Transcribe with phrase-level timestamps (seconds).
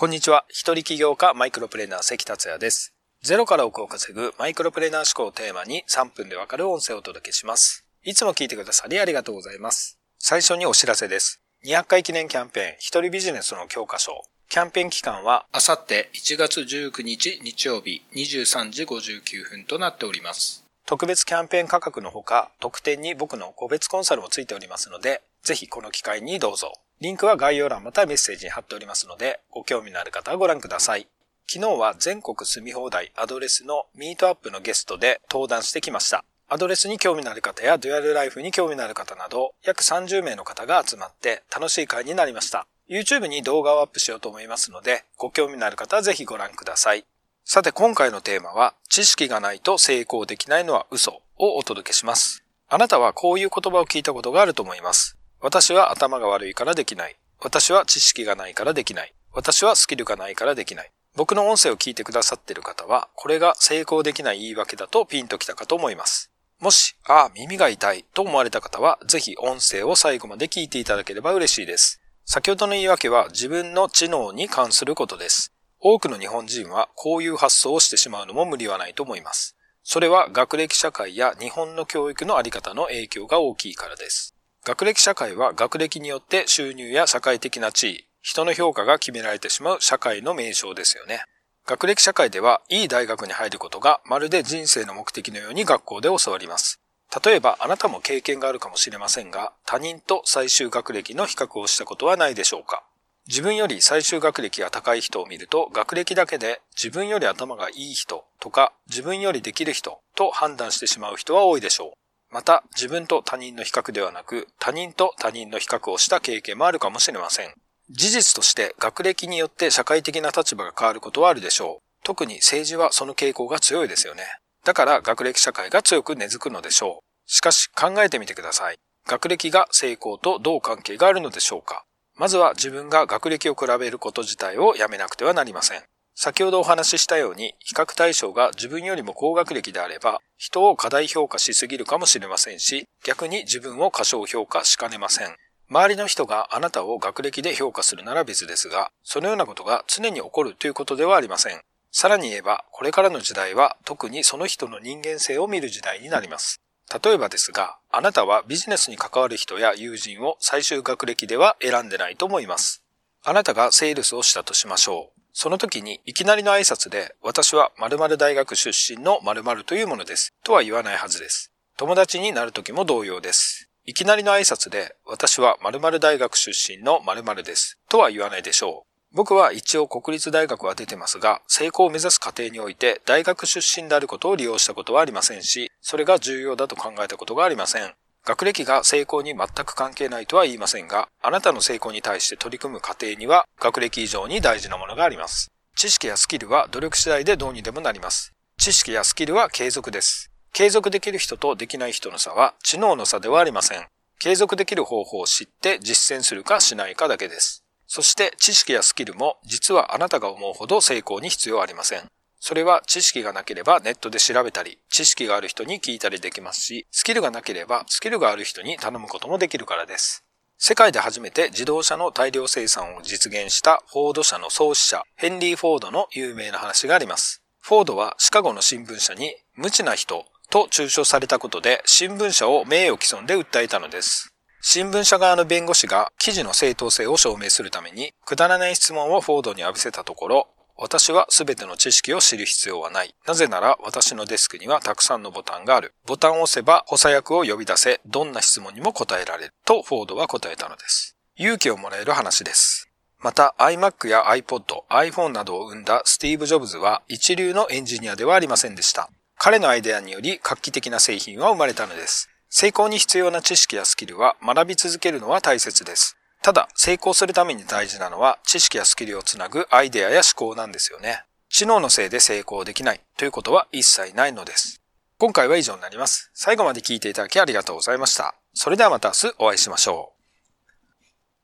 [0.00, 0.46] こんにちは。
[0.48, 2.94] 一人起業家マイクロプレーナー関達也です。
[3.22, 7.84] ゼロから億を稼ぐマイクロプレーナー思考をテーマに3分でわかる音声をお届けします。
[8.02, 9.98] いつも聞いてくださりありがとうございます。
[10.18, 11.42] 最初にお知らせです。
[11.66, 14.22] 200回記念キャンペーン一人ビジネスの教科書。
[14.48, 20.64] キャンペーン期間はあさって1月19日日曜日23時59分となっております。
[20.86, 26.72] 特別キャンペーン価格のほか、特典に僕の個別コンサルもついておりますので、ぜひこの機会にどうぞ。
[27.00, 31.08] リンクは概要欄またメッセージに貼っておりますので、ご興味のある方はご覧ください。
[31.48, 36.26] 昨日は全国住み放題アドレスのミートアップのゲストで登壇してきました。
[36.46, 42.66] アドレスに興味のある方やデュアルライフに興味のある方など、約30名の方が集まって楽しい会になりました。
[42.90, 47.06] YouTube に動画をアップしようと思いますので、ご興味のある方はぜひご覧ください。
[47.46, 52.44] さて今回のテーマは、知識がないと成功できないのは嘘をお届けします。
[52.68, 55.16] あなたはこういう言葉を聞いたことがあると思います。
[55.42, 57.16] 私は頭が悪いからできない。
[57.40, 59.14] 私は知識がないからできない。
[59.32, 60.90] 私はスキルがないからできない。
[61.16, 66.30] 僕の音声を聞いてくださっている方は、これが成功できない言い訳だとピンときたかと思います。
[66.60, 72.00] もし、ああ、耳が痛いと思われた方は、ぜひ音声を最後まで聞いていただければ嬉しいです。
[72.26, 75.52] 先ほどの言い訳は自分の知能に関することです。
[75.80, 79.56] 多くの日本人はこういう発想をしてしまうのも無理はないと思います。
[79.82, 84.36] それは学歴社会や日本の教育のあり方の影響が大きいからです。
[84.62, 91.24] 学歴社会は学歴によって収入や社会的な地位、人の評価が決められてしまう社会の名称ですよね。
[91.66, 96.78] 学歴社会ではいい大学に入ることがまるで人生の目的のように学校で教わります。
[97.24, 102.84] 例えばあなたも経験があるかもしれませんが、他人と最終学歴の比較をしたことはないでしょうか
[103.28, 111.99] 自分より最終学歴が高い人を見ると学歴だけで自分より頭がいい人とか自分よりできる人と判断してしまう人は多いでしょう。
[112.32, 117.54] また、自分と他人の比較ではなく、他人と他人の比較をした経験もあるかもしれません。
[117.90, 122.04] 事実として学歴によって社会的な立場が変わることはあるでしょう。
[122.04, 124.22] 特に政治はその傾向が強いですよね。
[124.64, 127.30] だから学歴社会が強く根付くのでしょう。
[127.30, 128.78] しかし考えてみてください。
[129.08, 131.84] 学歴が成功とどう関係があるのでしょうか
[132.16, 135.82] まずは自分が学歴を比べること自体をやめなくてはなりません。
[136.14, 145.36] 先ほどお話ししたように、比較対象が自分よりも高学歴であれば、人を過大評価しすぎるかもしれませんし、逆に自分を過小評価しかねません。
[145.70, 151.62] 周りの人があなたを学歴で評価するなら別ですが、そのようなことが常に起こるということではありません。
[151.92, 156.60] さらに言えば、これからの時代は特にその人の人間性を見る時代になります。
[157.02, 162.82] 例えばですが、あなたはビジネスに関わる人や友人を最終学歴では選んでないと思います。
[163.22, 165.19] あなたがセールスをしたとしましょう。
[165.32, 171.52] その時にいきなりの挨拶で私は〇〇大学出身の〇〇というものですとは言わないはずです。
[171.76, 173.68] 友達になる時も同様です。
[173.86, 178.90] いきなりの挨拶で私は〇〇大学出身の〇〇ですとは言わないでしょう。
[179.12, 187.92] 僕は一応国立大学は出てますが、成功を目指す過程において大学出身であることを利用したことはありませんし、それが重要だと考えたことがありません。
[188.26, 195.50] 学歴が成功に全く関係ないとは言いませんが、あなたの成功に対して取り組む過程には学歴以上に大事なものがあります。
[195.76, 198.32] 知識やスキルは努力次第でどうにでもなります。
[198.58, 200.30] 知識やスキルは継続です。
[200.52, 203.86] 継続できる人とできない人の差は知能の差ではありません。
[204.18, 207.64] 継続できる方法を知って実践するかしないかだけです。
[207.86, 212.02] そして知識やスキルも実はあなたが思うほど成功に必要ありません。
[212.40, 220.24] それは知識がなければネットで調べたり、知識がある人に聞いたりできますし、スキルがなければスキルがある人に頼むこともできるからです。
[220.56, 227.42] 世界で初めて自動車の大量生産を実現したフォード社の創始者、ヘンリー・フォードの有名な話があります。
[227.60, 234.34] フォードはシカゴの新聞社に無知な人と抽象されたことで新聞社を名誉毀損で訴えたのです。
[234.62, 240.48] 新聞社側の弁護士が記事の正当性を証明するためにくだらない質問をフォードに浴びせたところ、
[240.82, 243.14] 私は全ての知識を知る必要はない。
[243.26, 245.92] なぜなら私のデスクにはたくさんのボタンがある。
[246.06, 249.52] ボタンを押せば補佐役を呼び出せ、どんな質問にも答えられる。
[249.66, 251.18] とフォードは答えたのです。
[251.36, 252.88] 勇気をもらえる話です。
[253.18, 259.10] また iMac や iPod、iPhone などを生んだスティーブ・ジョブズは一流のエンジニアではありませんでした。
[259.36, 262.30] 彼のアイデアにより画期的な製品は生まれたのです。
[262.48, 266.16] 成功に必要な知識やスキルは学び続けるのは大切です。
[266.42, 271.24] ただ、成功するために大事なのは知識やスキルをつなぐアイデアや思考なんですよね。
[271.50, 274.80] 知能のせいで成功できないということは一切ないのです。
[275.18, 276.30] 今回は以上になります。
[276.32, 278.34] 最後まで聞いていただきありがとうございました。
[278.54, 280.19] それではまた明日お会いしましょう。